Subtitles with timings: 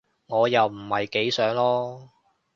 [0.25, 2.09] 我又唔係幾想囉